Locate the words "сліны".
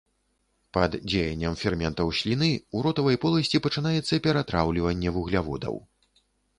2.21-2.49